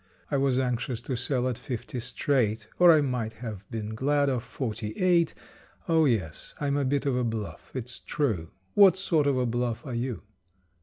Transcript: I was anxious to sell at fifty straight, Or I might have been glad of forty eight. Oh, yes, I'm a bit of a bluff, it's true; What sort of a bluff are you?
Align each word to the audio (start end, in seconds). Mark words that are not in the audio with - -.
I 0.31 0.37
was 0.37 0.57
anxious 0.57 0.99
to 1.01 1.15
sell 1.15 1.47
at 1.47 1.59
fifty 1.59 1.99
straight, 1.99 2.67
Or 2.79 2.91
I 2.91 3.01
might 3.01 3.33
have 3.33 3.69
been 3.69 3.93
glad 3.93 4.29
of 4.31 4.41
forty 4.41 4.97
eight. 4.97 5.35
Oh, 5.87 6.05
yes, 6.05 6.55
I'm 6.59 6.75
a 6.75 6.83
bit 6.85 7.05
of 7.05 7.15
a 7.15 7.23
bluff, 7.23 7.69
it's 7.75 7.99
true; 7.99 8.49
What 8.73 8.97
sort 8.97 9.27
of 9.27 9.37
a 9.37 9.45
bluff 9.45 9.85
are 9.85 9.93
you? 9.93 10.23